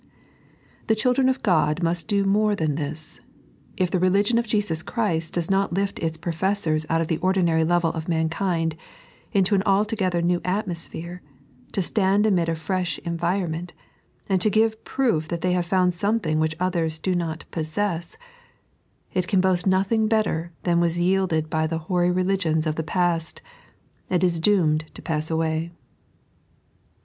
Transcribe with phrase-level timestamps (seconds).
[0.87, 3.21] The children of Ood must do more than this.
[3.77, 7.63] If the religion of Jesus Christ does not lift ita professors ont of the ordinary
[7.63, 8.75] level of mankind,
[9.31, 11.21] into an altogether new atmo sphere,
[11.73, 13.75] to stand amid a fresh environment,
[14.27, 18.17] and to give proof that they have fonnd something which others do not poasess—
[19.13, 23.43] it can boast nothing better than was yielded by the hoary religions of the past,
[24.09, 25.69] and is doomed to pass away.